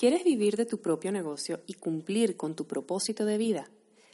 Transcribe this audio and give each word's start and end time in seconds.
¿Quieres 0.00 0.24
vivir 0.24 0.56
de 0.56 0.64
tu 0.64 0.80
propio 0.80 1.12
negocio 1.12 1.60
y 1.66 1.74
cumplir 1.74 2.38
con 2.38 2.56
tu 2.56 2.66
propósito 2.66 3.26
de 3.26 3.36
vida? 3.36 3.68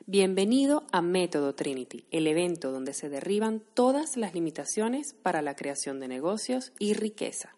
Bienvenido 0.05 0.85
a 0.91 1.01
Método 1.01 1.55
Trinity, 1.55 2.03
el 2.11 2.27
evento 2.27 2.73
donde 2.73 2.93
se 2.93 3.09
derriban 3.09 3.63
todas 3.73 4.17
las 4.17 4.35
limitaciones 4.35 5.15
para 5.23 5.43
la 5.43 5.55
creación 5.55 6.01
de 6.01 6.09
negocios 6.09 6.73
y 6.81 6.95
riqueza. 6.95 7.56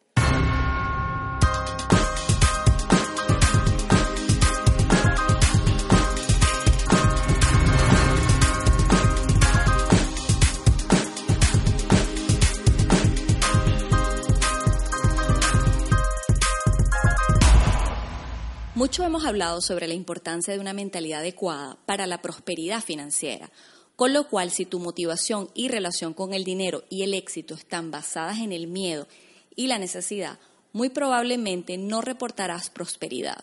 Mucho 18.78 19.02
hemos 19.02 19.24
hablado 19.26 19.60
sobre 19.60 19.88
la 19.88 19.94
importancia 19.94 20.54
de 20.54 20.60
una 20.60 20.72
mentalidad 20.72 21.22
adecuada 21.22 21.76
para 21.84 22.06
la 22.06 22.22
prosperidad 22.22 22.80
financiera, 22.80 23.50
con 23.96 24.12
lo 24.12 24.28
cual 24.28 24.52
si 24.52 24.66
tu 24.66 24.78
motivación 24.78 25.50
y 25.52 25.66
relación 25.66 26.14
con 26.14 26.32
el 26.32 26.44
dinero 26.44 26.84
y 26.88 27.02
el 27.02 27.12
éxito 27.12 27.54
están 27.54 27.90
basadas 27.90 28.38
en 28.38 28.52
el 28.52 28.68
miedo 28.68 29.08
y 29.56 29.66
la 29.66 29.80
necesidad, 29.80 30.38
muy 30.72 30.90
probablemente 30.90 31.76
no 31.76 32.02
reportarás 32.02 32.70
prosperidad. 32.70 33.42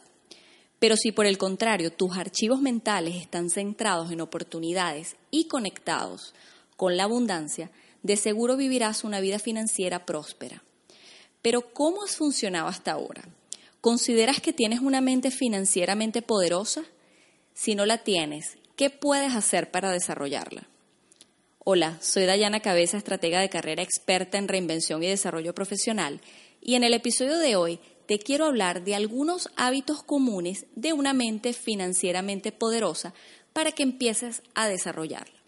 Pero 0.79 0.95
si 0.95 1.11
por 1.11 1.25
el 1.25 1.37
contrario 1.37 1.91
tus 1.91 2.17
archivos 2.17 2.61
mentales 2.61 3.17
están 3.17 3.49
centrados 3.49 4.11
en 4.13 4.21
oportunidades 4.21 5.17
y 5.31 5.49
conectados 5.49 6.33
con 6.77 6.95
la 6.95 7.03
abundancia, 7.03 7.71
de 8.03 8.15
seguro 8.15 8.55
vivirás 8.55 9.03
una 9.03 9.19
vida 9.19 9.37
financiera 9.37 10.05
próspera. 10.05 10.63
Pero 11.41 11.73
¿cómo 11.73 12.05
has 12.05 12.15
funcionado 12.15 12.69
hasta 12.69 12.93
ahora? 12.93 13.34
¿Consideras 13.85 14.41
que 14.41 14.51
tienes 14.51 14.79
una 14.79 14.99
mente 14.99 15.29
financieramente 15.29 16.23
poderosa? 16.23 16.81
Si 17.53 17.75
no 17.75 17.85
la 17.85 17.99
tienes, 17.99 18.57
¿qué 18.75 18.89
puedes 18.89 19.35
hacer 19.35 19.69
para 19.69 19.91
desarrollarla? 19.91 20.67
Hola, 21.59 21.99
soy 22.01 22.25
Dayana 22.25 22.61
Cabeza, 22.61 22.97
estratega 22.97 23.39
de 23.39 23.49
carrera 23.49 23.83
experta 23.83 24.39
en 24.39 24.47
reinvención 24.47 25.03
y 25.03 25.07
desarrollo 25.07 25.53
profesional, 25.53 26.19
y 26.61 26.73
en 26.73 26.83
el 26.83 26.95
episodio 26.95 27.37
de 27.37 27.57
hoy 27.57 27.79
te 28.07 28.17
quiero 28.17 28.45
hablar 28.45 28.83
de 28.83 28.95
algunos 28.95 29.51
hábitos 29.55 30.01
comunes 30.01 30.65
de 30.75 30.93
una 30.93 31.13
mente 31.13 31.53
financieramente 31.53 32.51
poderosa 32.51 33.13
para 33.53 33.71
que 33.71 33.83
empieces 33.83 34.41
a 34.55 34.67
desarrollarla. 34.67 35.39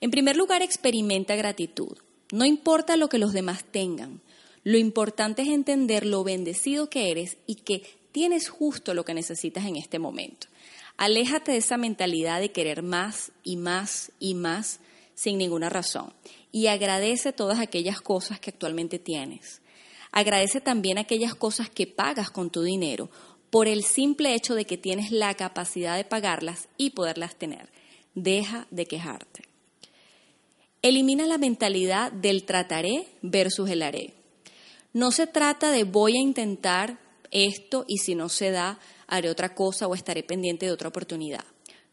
En 0.00 0.10
primer 0.10 0.38
lugar, 0.38 0.62
experimenta 0.62 1.36
gratitud. 1.36 1.98
No 2.32 2.46
importa 2.46 2.96
lo 2.96 3.10
que 3.10 3.18
los 3.18 3.34
demás 3.34 3.62
tengan, 3.70 4.22
lo 4.64 4.76
importante 4.76 5.42
es 5.42 5.48
entender 5.48 6.04
lo 6.04 6.22
bendecido 6.24 6.90
que 6.90 7.10
eres 7.10 7.38
y 7.46 7.56
que 7.56 7.82
tienes 8.12 8.48
justo 8.48 8.94
lo 8.94 9.04
que 9.04 9.14
necesitas 9.14 9.64
en 9.64 9.76
este 9.76 9.98
momento. 9.98 10.48
Aléjate 10.96 11.52
de 11.52 11.58
esa 11.58 11.78
mentalidad 11.78 12.40
de 12.40 12.52
querer 12.52 12.82
más 12.82 13.32
y 13.42 13.56
más 13.56 14.12
y 14.20 14.34
más 14.34 14.80
sin 15.14 15.38
ninguna 15.38 15.70
razón. 15.70 16.12
Y 16.52 16.66
agradece 16.66 17.32
todas 17.32 17.58
aquellas 17.58 18.00
cosas 18.00 18.38
que 18.38 18.50
actualmente 18.50 18.98
tienes. 18.98 19.62
Agradece 20.12 20.60
también 20.60 20.98
aquellas 20.98 21.34
cosas 21.34 21.70
que 21.70 21.86
pagas 21.86 22.30
con 22.30 22.50
tu 22.50 22.62
dinero 22.62 23.08
por 23.48 23.66
el 23.66 23.82
simple 23.82 24.34
hecho 24.34 24.54
de 24.54 24.64
que 24.64 24.76
tienes 24.76 25.10
la 25.10 25.34
capacidad 25.34 25.96
de 25.96 26.04
pagarlas 26.04 26.68
y 26.76 26.90
poderlas 26.90 27.34
tener. 27.36 27.70
Deja 28.14 28.66
de 28.70 28.86
quejarte. 28.86 29.42
Elimina 30.82 31.26
la 31.26 31.38
mentalidad 31.38 32.12
del 32.12 32.44
trataré 32.44 33.06
versus 33.22 33.70
el 33.70 33.82
haré. 33.82 34.19
No 34.92 35.12
se 35.12 35.26
trata 35.26 35.70
de 35.70 35.84
voy 35.84 36.16
a 36.16 36.20
intentar 36.20 36.98
esto 37.30 37.84
y 37.86 37.98
si 37.98 38.14
no 38.14 38.28
se 38.28 38.50
da, 38.50 38.78
haré 39.06 39.30
otra 39.30 39.54
cosa 39.54 39.86
o 39.86 39.94
estaré 39.94 40.22
pendiente 40.22 40.66
de 40.66 40.72
otra 40.72 40.88
oportunidad. 40.88 41.44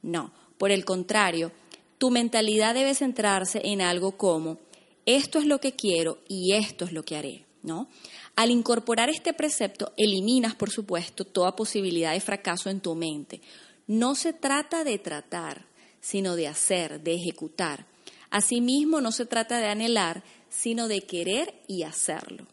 No, 0.01 0.33
por 0.57 0.71
el 0.71 0.85
contrario, 0.85 1.51
tu 1.97 2.09
mentalidad 2.09 2.73
debe 2.73 2.95
centrarse 2.95 3.61
en 3.63 3.81
algo 3.81 4.17
como 4.17 4.59
esto 5.05 5.39
es 5.39 5.45
lo 5.45 5.59
que 5.59 5.73
quiero 5.73 6.19
y 6.27 6.53
esto 6.53 6.85
es 6.85 6.91
lo 6.91 7.03
que 7.03 7.15
haré, 7.15 7.45
¿no? 7.63 7.87
Al 8.35 8.51
incorporar 8.51 9.09
este 9.09 9.33
precepto, 9.33 9.93
eliminas, 9.95 10.53
por 10.53 10.69
supuesto, 10.69 11.23
toda 11.25 11.55
posibilidad 11.55 12.11
de 12.11 12.19
fracaso 12.19 12.69
en 12.69 12.81
tu 12.81 12.93
mente. 12.93 13.41
No 13.87 14.15
se 14.15 14.33
trata 14.33 14.83
de 14.83 14.99
tratar, 14.99 15.65
sino 16.01 16.35
de 16.35 16.47
hacer, 16.47 17.01
de 17.01 17.15
ejecutar. 17.15 17.85
Asimismo, 18.29 19.01
no 19.01 19.11
se 19.11 19.25
trata 19.25 19.59
de 19.59 19.67
anhelar, 19.67 20.23
sino 20.49 20.87
de 20.87 21.01
querer 21.01 21.61
y 21.67 21.83
hacerlo. 21.83 22.45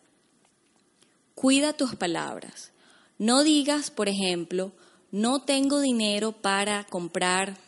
Cuida 1.44 1.75
tus 1.75 1.94
palabras. 1.94 2.72
No 3.19 3.44
digas, 3.44 3.91
por 3.91 4.09
ejemplo, 4.09 4.72
no 5.10 5.43
tengo 5.43 5.82
dinero 5.82 6.32
para 6.32 6.84
comprar 6.84 7.59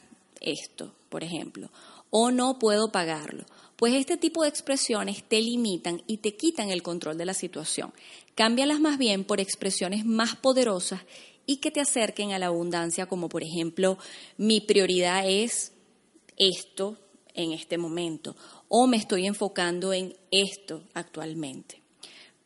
esto, 0.40 0.94
por 1.10 1.22
ejemplo, 1.22 1.68
o 2.08 2.30
no 2.30 2.58
puedo 2.58 2.90
pagarlo. 2.90 3.44
Pues 3.76 3.92
este 3.92 4.16
tipo 4.16 4.44
de 4.44 4.48
expresiones 4.48 5.22
te 5.24 5.42
limitan 5.42 6.02
y 6.06 6.16
te 6.16 6.36
quitan 6.36 6.70
el 6.70 6.82
control 6.82 7.18
de 7.18 7.26
la 7.26 7.34
situación. 7.34 7.92
Cámbialas 8.34 8.80
más 8.80 8.96
bien 8.96 9.24
por 9.24 9.40
expresiones 9.40 10.06
más 10.06 10.36
poderosas 10.36 11.02
y 11.44 11.58
que 11.58 11.70
te 11.70 11.80
acerquen 11.80 12.32
a 12.32 12.38
la 12.38 12.46
abundancia, 12.46 13.04
como 13.04 13.28
por 13.28 13.42
ejemplo, 13.42 13.98
mi 14.38 14.62
prioridad 14.62 15.28
es 15.28 15.74
esto 16.38 16.96
en 17.34 17.52
este 17.52 17.76
momento, 17.76 18.36
o 18.68 18.86
me 18.86 18.96
estoy 18.96 19.26
enfocando 19.26 19.92
en 19.92 20.16
esto 20.30 20.82
actualmente. 20.94 21.85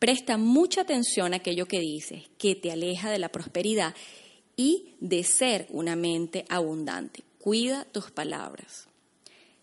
Presta 0.01 0.39
mucha 0.39 0.81
atención 0.81 1.35
a 1.35 1.37
aquello 1.37 1.67
que 1.67 1.79
dices, 1.79 2.23
que 2.39 2.55
te 2.55 2.73
aleja 2.73 3.11
de 3.11 3.19
la 3.19 3.29
prosperidad 3.29 3.95
y 4.57 4.95
de 4.99 5.23
ser 5.25 5.67
una 5.69 5.95
mente 5.95 6.47
abundante. 6.49 7.23
Cuida 7.39 7.85
tus 7.85 8.11
palabras. 8.11 8.89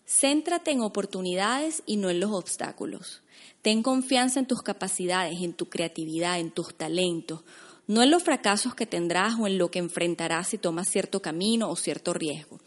Céntrate 0.06 0.70
en 0.70 0.80
oportunidades 0.82 1.82
y 1.86 1.96
no 1.96 2.08
en 2.08 2.20
los 2.20 2.30
obstáculos. 2.30 3.20
Ten 3.62 3.82
confianza 3.82 4.38
en 4.38 4.46
tus 4.46 4.62
capacidades, 4.62 5.42
en 5.42 5.54
tu 5.54 5.68
creatividad, 5.68 6.38
en 6.38 6.52
tus 6.52 6.72
talentos, 6.72 7.40
no 7.88 8.04
en 8.04 8.12
los 8.12 8.22
fracasos 8.22 8.76
que 8.76 8.86
tendrás 8.86 9.34
o 9.40 9.48
en 9.48 9.58
lo 9.58 9.72
que 9.72 9.80
enfrentarás 9.80 10.50
si 10.50 10.58
tomas 10.58 10.88
cierto 10.88 11.20
camino 11.20 11.68
o 11.68 11.74
cierto 11.74 12.14
riesgo. 12.14 12.60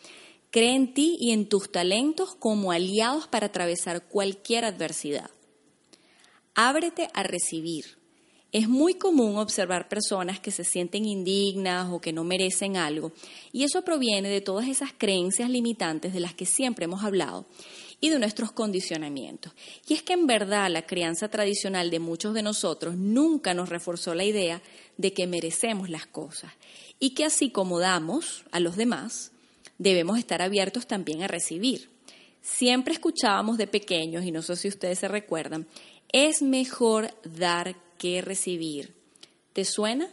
Cree 0.50 0.76
en 0.76 0.94
ti 0.94 1.16
y 1.22 1.32
en 1.32 1.48
tus 1.48 1.72
talentos 1.72 2.36
como 2.36 2.74
aliados 2.74 3.30
para 3.30 3.48
atravesar 3.48 4.04
cualquier 4.10 4.66
adversidad. 4.66 5.30
Ábrete 6.56 7.10
a 7.14 7.24
recibir. 7.24 7.98
Es 8.52 8.68
muy 8.68 8.96
común 8.96 9.38
observar 9.38 9.88
personas 9.88 10.42
que 10.42 10.52
se 10.52 10.66
sienten 10.66 11.06
indignas 11.06 11.90
o 11.90 12.02
que 12.02 12.12
no 12.12 12.26
merecen 12.26 12.76
algo, 12.76 13.14
y 13.54 13.64
eso 13.64 13.84
proviene 13.84 14.28
de 14.28 14.42
todas 14.42 14.68
esas 14.68 14.92
creencias 14.92 15.50
limitantes 15.50 16.12
de 16.12 16.20
las 16.20 16.34
que 16.34 16.46
siempre 16.46 16.84
hemos 16.84 17.06
hablado 17.06 17.46
y 18.02 18.10
de 18.10 18.20
nuestros 18.20 18.52
condicionamientos. 18.52 19.54
Y 19.88 19.94
es 19.94 20.04
que 20.04 20.12
en 20.12 20.28
verdad 20.28 20.70
la 20.70 20.86
crianza 20.86 21.30
tradicional 21.30 21.90
de 21.90 22.00
muchos 22.00 22.34
de 22.34 22.44
nosotros 22.44 22.98
nunca 22.98 23.54
nos 23.54 23.70
reforzó 23.70 24.14
la 24.14 24.26
idea 24.26 24.62
de 24.98 25.14
que 25.14 25.28
merecemos 25.28 25.90
las 25.90 26.06
cosas 26.06 26.52
y 27.00 27.12
que 27.12 27.24
así 27.24 27.50
como 27.50 27.80
damos 27.80 28.44
a 28.52 28.60
los 28.60 28.76
demás, 28.76 29.32
debemos 29.78 30.20
estar 30.20 30.42
abiertos 30.42 30.86
también 30.86 31.24
a 31.24 31.28
recibir. 31.28 31.90
Siempre 32.42 32.94
escuchábamos 32.94 33.58
de 33.58 33.68
pequeños, 33.68 34.26
y 34.26 34.32
no 34.32 34.42
sé 34.42 34.56
si 34.56 34.68
ustedes 34.68 34.98
se 35.00 35.08
recuerdan, 35.08 35.68
es 36.12 36.42
mejor 36.42 37.14
dar 37.24 37.76
que 37.98 38.22
recibir. 38.22 38.94
¿Te 39.54 39.66
suena? 39.66 40.10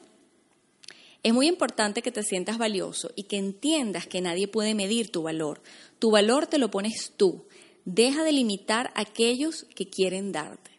Es 1.23 1.35
muy 1.35 1.49
importante 1.49 2.03
que 2.03 2.13
te 2.13 2.23
sientas 2.23 2.59
valioso 2.59 3.11
y 3.17 3.25
que 3.25 3.39
entiendas 3.39 4.07
que 4.07 4.21
nadie 4.21 4.49
puede 4.49 4.75
medir 4.75 5.11
tu 5.11 5.23
valor. 5.23 5.61
Tu 5.99 6.11
valor 6.11 6.47
te 6.47 6.59
lo 6.59 6.71
pones 6.71 7.13
tú. 7.17 7.45
Deja 7.85 8.23
de 8.23 8.33
limitar 8.33 8.93
a 8.95 9.01
aquellos 9.03 9.67
que 9.75 9.89
quieren 9.89 10.33
darte. 10.33 10.71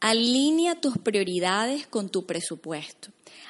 Alinea 0.00 0.80
tus 0.80 0.98
prioridades 0.98 1.86
con 1.86 2.10
tu 2.10 2.26
presupuesto. 2.26 3.08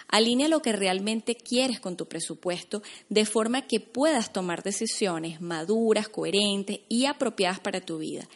Alinea 0.09 0.49
lo 0.49 0.63
que 0.63 0.73
realmente 0.73 1.35
quieres 1.35 1.81
con 1.81 1.97
tu 1.97 2.07
presupuesto 2.07 2.83
de 3.09 3.27
forma 3.27 3.67
que 3.67 3.81
puedas 3.81 4.33
tomar 4.33 4.63
decisiones 4.63 5.41
maduras, 5.41 6.09
coherentes 6.09 6.81
y 6.89 7.07
apropiadas 7.07 7.59
para 7.59 7.81
tu 7.81 7.99
vida. 7.99 8.29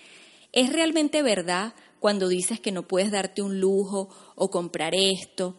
¿Es 0.52 0.72
realmente 0.72 1.22
verdad 1.22 1.74
cuando 2.00 2.28
dices 2.28 2.60
que 2.60 2.72
no 2.72 2.82
puedes 2.82 3.10
darte 3.10 3.42
un 3.42 3.60
lujo 3.60 4.08
o 4.34 4.50
comprar 4.50 4.94
esto. 4.94 5.56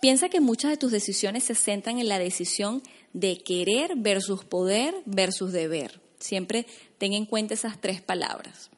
Piensa 0.00 0.28
que 0.28 0.40
muchas 0.40 0.70
de 0.70 0.76
tus 0.76 0.90
decisiones 0.90 1.44
se 1.44 1.54
centran 1.54 1.98
en 1.98 2.08
la 2.08 2.18
decisión 2.18 2.82
de 3.12 3.38
querer 3.38 3.92
versus 3.96 4.44
poder 4.44 4.94
versus 5.04 5.52
deber. 5.52 6.00
Siempre 6.18 6.66
ten 6.98 7.12
en 7.12 7.26
cuenta 7.26 7.54
esas 7.54 7.80
tres 7.80 8.00
palabras. 8.00 8.70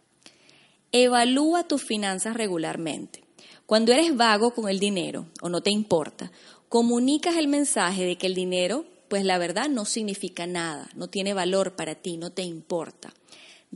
Evalúa 0.92 1.66
tus 1.66 1.82
finanzas 1.82 2.36
regularmente. 2.36 3.24
Cuando 3.66 3.92
eres 3.92 4.16
vago 4.16 4.52
con 4.52 4.68
el 4.68 4.78
dinero 4.78 5.26
o 5.40 5.48
no 5.48 5.62
te 5.62 5.70
importa, 5.70 6.30
comunicas 6.68 7.36
el 7.36 7.48
mensaje 7.48 8.04
de 8.04 8.16
que 8.16 8.26
el 8.26 8.34
dinero, 8.34 8.84
pues 9.08 9.24
la 9.24 9.38
verdad 9.38 9.68
no 9.68 9.86
significa 9.86 10.46
nada, 10.46 10.90
no 10.94 11.08
tiene 11.08 11.32
valor 11.32 11.74
para 11.74 11.94
ti, 11.94 12.16
no 12.16 12.30
te 12.30 12.42
importa. 12.42 13.12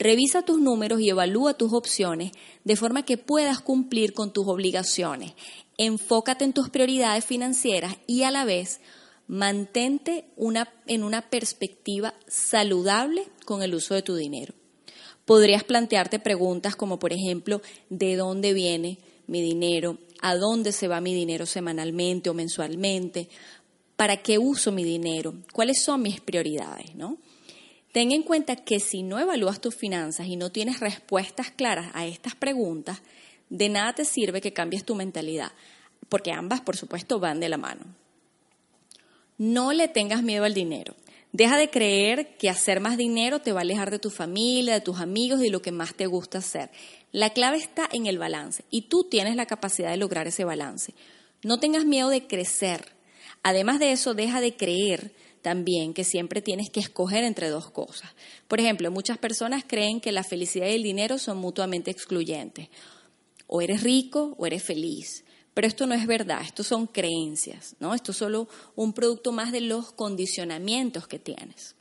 Revisa 0.01 0.43
tus 0.43 0.61
números 0.61 1.01
y 1.01 1.09
evalúa 1.11 1.55
tus 1.55 1.73
opciones 1.73 2.31
de 2.63 2.77
forma 2.77 3.05
que 3.05 3.19
puedas 3.19 3.61
cumplir 3.61 4.13
con 4.13 4.33
tus 4.33 4.47
obligaciones. 4.47 5.33
Enfócate 5.77 6.45
en 6.45 6.53
tus 6.53 6.71
prioridades 6.71 7.25
financieras 7.25 7.97
y 8.07 8.23
a 8.23 8.31
la 8.31 8.45
vez 8.45 8.81
mantente 9.27 10.27
en 10.87 11.03
una 11.03 11.31
perspectiva 11.31 12.15
saludable 12.29 13.25
con 13.45 13.65
el 13.65 13.75
uso 13.75 13.95
de 13.95 14.03
tu 14.03 14.15
dinero. 14.15 14.55
Podrías 15.25 15.65
plantearte 15.65 16.21
preguntas 16.21 16.77
como, 16.77 17.01
por 17.01 17.13
ejemplo, 17.13 17.61
¿de 17.91 18.15
dónde 18.15 18.53
viene 18.53 18.99
mi 19.27 19.43
dinero? 19.43 19.99
¿A 20.23 20.37
dónde 20.37 20.71
se 20.71 20.87
va 20.87 21.01
mi 21.01 21.13
dinero 21.13 21.45
semanalmente 21.45 22.31
o 22.31 22.35
mensualmente? 22.35 23.29
¿Para 23.97 24.23
qué 24.23 24.39
uso 24.39 24.71
mi 24.71 24.85
dinero? 24.85 25.35
¿Cuáles 25.53 25.83
son 25.83 26.03
mis 26.03 26.21
prioridades? 26.21 26.95
¿no? 26.95 27.19
Ten 27.93 28.13
en 28.13 28.23
cuenta 28.23 28.57
que 28.57 28.81
si 28.81 29.03
no 29.03 29.19
evalúas 29.19 29.61
tus 29.61 29.75
finanzas 29.75 30.27
y 30.27 30.37
no 30.37 30.53
tienes 30.53 30.81
respuestas 30.81 31.51
claras 31.51 31.91
a 31.95 32.07
estas 32.07 32.35
preguntas, 32.35 33.01
de 33.51 33.69
nada 33.69 33.95
te 33.95 34.05
sirve 34.05 34.41
que 34.41 34.53
cambies 34.53 34.85
tu 34.85 34.95
mentalidad, 34.95 35.53
porque 36.09 36.33
ambas, 36.33 36.61
por 36.61 36.77
supuesto, 36.77 37.19
van 37.19 37.41
de 37.41 37.49
la 37.49 37.57
mano. 37.57 37.85
No 39.39 39.73
le 39.73 39.89
tengas 39.89 40.23
miedo 40.23 40.45
al 40.45 40.55
dinero. 40.55 40.95
Deja 41.33 41.57
de 41.57 41.71
creer 41.71 42.37
que 42.37 42.49
hacer 42.49 42.81
más 42.81 42.97
dinero 42.97 43.41
te 43.41 43.53
va 43.53 43.61
a 43.61 43.63
alejar 43.63 43.91
de 43.91 43.99
tu 43.99 44.11
familia, 44.11 44.75
de 44.75 44.81
tus 44.81 44.99
amigos 44.99 45.41
y 45.41 45.45
de 45.45 45.51
lo 45.51 45.63
que 45.63 45.73
más 45.73 45.95
te 45.95 46.07
gusta 46.07 46.39
hacer. 46.39 46.71
La 47.13 47.31
clave 47.31 47.59
está 47.59 47.89
en 47.93 48.07
el 48.07 48.19
balance 48.19 48.65
y 48.71 48.83
tú 48.83 49.05
tienes 49.05 49.37
la 49.37 49.47
capacidad 49.47 49.91
de 49.91 49.99
lograr 49.99 50.27
ese 50.27 50.45
balance. 50.45 50.95
No 51.43 51.61
tengas 51.61 51.85
miedo 51.85 52.09
de 52.09 52.27
crecer. 52.27 52.93
Además 53.43 53.79
de 53.79 53.93
eso, 53.93 54.15
deja 54.15 54.41
de 54.41 54.57
creer 54.57 55.13
también 55.43 55.95
que 55.95 56.05
siempre 56.05 56.43
tienes 56.43 56.71
que 56.71 56.81
escoger 56.81 57.25
entre 57.25 57.49
dos 57.49 57.71
cosas. 57.71 58.11
Por 58.47 58.61
ejemplo, 58.61 58.91
muchas 58.91 59.19
personas 59.19 59.65
creen 59.67 60.01
que 60.01 60.13
la 60.13 60.25
felicidad 60.25 60.67
y 60.69 60.75
el 60.75 60.83
dinero 60.83 61.19
son 61.19 61.39
mutuamente 61.39 61.91
excluyentes. 61.91 62.69
O 63.47 63.61
eres 63.61 63.83
rico 63.83 64.35
o 64.39 64.47
eres 64.47 64.63
feliz. 64.63 65.25
Pero 65.55 65.67
esto 65.67 65.87
no 65.87 65.95
es 65.95 66.07
verdad, 66.07 66.43
esto 66.43 66.63
son 66.63 66.87
creencias, 66.87 67.75
¿no? 67.81 67.95
Esto 67.95 68.13
es 68.13 68.19
solo 68.19 68.49
un 68.77 68.93
producto 68.93 69.33
más 69.33 69.51
de 69.51 69.61
los 69.61 69.91
condicionamientos 69.91 71.09
que 71.09 71.19
tienes. 71.19 71.75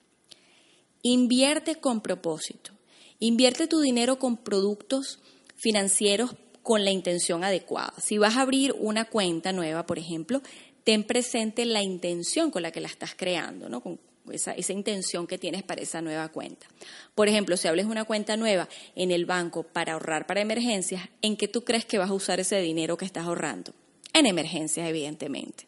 Invierte 1.03 1.75
con 1.75 2.01
propósito. 2.01 2.71
Invierte 3.19 3.67
tu 3.67 3.79
dinero 3.79 4.17
con 4.17 4.37
productos 4.37 5.19
financieros 5.55 6.35
con 6.67 6.83
la 6.83 6.91
intención 6.91 7.45
adecuada. 7.45 7.93
Si 7.97 8.17
vas 8.17 8.35
a 8.35 8.41
abrir 8.41 8.75
una 8.77 9.05
cuenta 9.05 9.53
nueva, 9.53 9.85
por 9.85 9.99
ejemplo, 9.99 10.41
ten 10.87 11.03
presente 11.03 11.65
la 11.65 11.83
intención 11.83 12.49
con 12.49 12.61
la 12.61 12.71
que 12.71 12.79
la 12.79 12.87
estás 12.87 13.13
creando, 13.13 13.67
¿no? 13.67 13.81
Con 13.81 13.99
esa, 14.31 14.53
esa, 14.53 14.71
intención 14.71 15.27
que 15.27 15.37
tienes 15.37 15.61
para 15.61 15.81
esa 15.81 16.01
nueva 16.01 16.29
cuenta. 16.29 16.65
Por 17.13 17.27
ejemplo, 17.27 17.57
si 17.57 17.67
hables 17.67 17.87
una 17.87 18.05
cuenta 18.05 18.37
nueva 18.37 18.69
en 18.95 19.11
el 19.11 19.25
banco 19.25 19.63
para 19.63 19.91
ahorrar 19.91 20.25
para 20.27 20.39
emergencias, 20.39 21.09
¿en 21.21 21.35
qué 21.35 21.49
tú 21.49 21.65
crees 21.65 21.83
que 21.83 21.97
vas 21.97 22.09
a 22.09 22.13
usar 22.13 22.39
ese 22.39 22.61
dinero 22.61 22.95
que 22.95 23.03
estás 23.03 23.25
ahorrando? 23.25 23.73
En 24.13 24.27
emergencias, 24.27 24.87
evidentemente. 24.87 25.65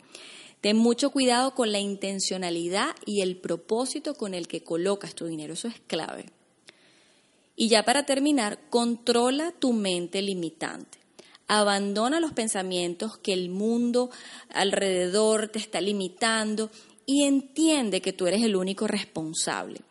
Ten 0.62 0.77
mucho 0.77 1.10
cuidado 1.10 1.54
con 1.54 1.74
la 1.74 1.80
intencionalidad 1.80 2.95
y 3.06 3.22
el 3.22 3.36
propósito 3.36 4.13
con 4.13 4.33
el 4.33 4.48
que 4.48 4.63
colocas 4.63 5.15
tu 5.15 5.25
dinero, 5.25 5.51
eso 5.51 5.68
es 5.68 5.81
clave. 5.86 6.27
Y 7.57 7.68
ya 7.68 7.83
para 7.83 8.06
terminar, 8.06 8.57
controla 8.69 9.51
tu 9.51 9.74
mente 9.74 10.22
limitante. 10.22 10.99
Abandona 11.51 12.19
los 12.19 12.31
pensamientos 12.31 13.18
que 13.18 13.34
el 13.34 13.50
mundo 13.50 14.12
alrededor 14.50 15.48
te 15.48 15.57
está 15.57 15.81
limitando 15.81 16.69
y 17.07 17.24
entiende 17.24 18.01
que 18.01 18.13
tú 18.13 18.28
eres 18.28 18.44
el 18.44 18.56
único 18.56 18.86
responsable. 18.86 19.81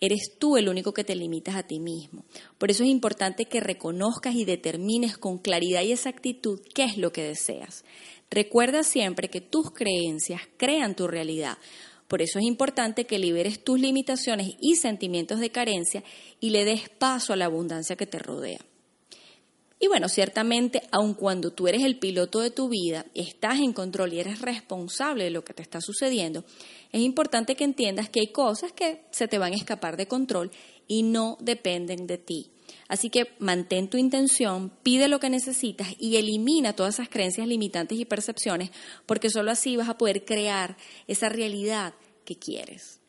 Eres 0.00 0.38
tú 0.38 0.56
el 0.56 0.68
único 0.68 0.94
que 0.94 1.02
te 1.02 1.16
limitas 1.16 1.56
a 1.56 1.64
ti 1.64 1.80
mismo. 1.80 2.24
Por 2.56 2.70
eso 2.70 2.84
es 2.84 2.88
importante 2.88 3.46
que 3.46 3.58
reconozcas 3.58 4.36
y 4.36 4.44
determines 4.44 5.18
con 5.18 5.38
claridad 5.38 5.82
y 5.82 5.90
exactitud 5.90 6.60
qué 6.72 6.84
es 6.84 6.96
lo 6.96 7.12
que 7.12 7.24
deseas. 7.24 7.84
Recuerda 8.30 8.84
siempre 8.84 9.28
que 9.28 9.40
tus 9.40 9.72
creencias 9.72 10.42
crean 10.56 10.94
tu 10.94 11.08
realidad. 11.08 11.58
Por 12.06 12.22
eso 12.22 12.38
es 12.38 12.44
importante 12.44 13.06
que 13.06 13.18
liberes 13.18 13.64
tus 13.64 13.80
limitaciones 13.80 14.50
y 14.60 14.76
sentimientos 14.76 15.40
de 15.40 15.50
carencia 15.50 16.04
y 16.38 16.50
le 16.50 16.64
des 16.64 16.88
paso 16.90 17.32
a 17.32 17.36
la 17.36 17.46
abundancia 17.46 17.96
que 17.96 18.06
te 18.06 18.20
rodea. 18.20 18.60
Y 19.82 19.88
bueno, 19.88 20.08
ciertamente, 20.08 20.80
aun 20.92 21.12
cuando 21.12 21.50
tú 21.50 21.66
eres 21.66 21.82
el 21.82 21.98
piloto 21.98 22.38
de 22.38 22.52
tu 22.52 22.68
vida, 22.68 23.04
estás 23.16 23.58
en 23.58 23.72
control 23.72 24.12
y 24.12 24.20
eres 24.20 24.40
responsable 24.40 25.24
de 25.24 25.30
lo 25.30 25.44
que 25.44 25.54
te 25.54 25.62
está 25.62 25.80
sucediendo, 25.80 26.44
es 26.92 27.00
importante 27.00 27.56
que 27.56 27.64
entiendas 27.64 28.08
que 28.08 28.20
hay 28.20 28.28
cosas 28.28 28.70
que 28.70 29.02
se 29.10 29.26
te 29.26 29.38
van 29.38 29.54
a 29.54 29.56
escapar 29.56 29.96
de 29.96 30.06
control 30.06 30.52
y 30.86 31.02
no 31.02 31.36
dependen 31.40 32.06
de 32.06 32.16
ti. 32.16 32.52
Así 32.86 33.10
que 33.10 33.34
mantén 33.40 33.90
tu 33.90 33.96
intención, 33.96 34.70
pide 34.84 35.08
lo 35.08 35.18
que 35.18 35.30
necesitas 35.30 35.88
y 35.98 36.16
elimina 36.16 36.74
todas 36.74 36.94
esas 36.94 37.08
creencias 37.08 37.48
limitantes 37.48 37.98
y 37.98 38.04
percepciones, 38.04 38.70
porque 39.04 39.30
solo 39.30 39.50
así 39.50 39.76
vas 39.76 39.88
a 39.88 39.98
poder 39.98 40.24
crear 40.24 40.76
esa 41.08 41.28
realidad 41.28 41.94
que 42.24 42.36
quieres. 42.36 43.00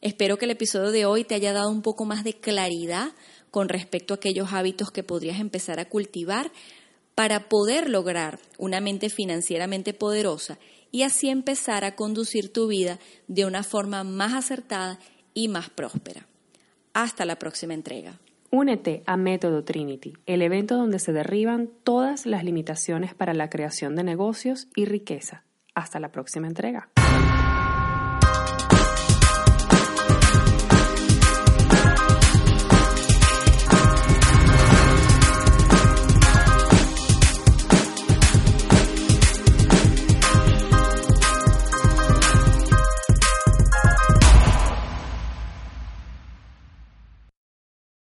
Espero 0.00 0.38
que 0.38 0.44
el 0.44 0.52
episodio 0.52 0.92
de 0.92 1.06
hoy 1.06 1.24
te 1.24 1.34
haya 1.34 1.52
dado 1.52 1.68
un 1.70 1.82
poco 1.82 2.04
más 2.04 2.22
de 2.22 2.32
claridad 2.32 3.08
con 3.50 3.68
respecto 3.68 4.14
a 4.14 4.16
aquellos 4.16 4.52
hábitos 4.52 4.90
que 4.90 5.02
podrías 5.02 5.40
empezar 5.40 5.80
a 5.80 5.88
cultivar 5.88 6.50
para 7.14 7.48
poder 7.48 7.90
lograr 7.90 8.38
una 8.58 8.80
mente 8.80 9.10
financieramente 9.10 9.92
poderosa 9.92 10.58
y 10.90 11.02
así 11.02 11.28
empezar 11.28 11.84
a 11.84 11.96
conducir 11.96 12.52
tu 12.52 12.68
vida 12.68 12.98
de 13.26 13.44
una 13.44 13.62
forma 13.62 14.04
más 14.04 14.34
acertada 14.34 14.98
y 15.34 15.48
más 15.48 15.70
próspera. 15.70 16.26
Hasta 16.94 17.24
la 17.24 17.36
próxima 17.36 17.74
entrega. 17.74 18.18
Únete 18.50 19.02
a 19.04 19.16
Método 19.16 19.62
Trinity, 19.62 20.14
el 20.24 20.40
evento 20.42 20.76
donde 20.76 20.98
se 20.98 21.12
derriban 21.12 21.68
todas 21.84 22.24
las 22.24 22.44
limitaciones 22.44 23.14
para 23.14 23.34
la 23.34 23.50
creación 23.50 23.94
de 23.94 24.04
negocios 24.04 24.68
y 24.74 24.86
riqueza. 24.86 25.44
Hasta 25.74 26.00
la 26.00 26.10
próxima 26.10 26.46
entrega. 26.46 26.88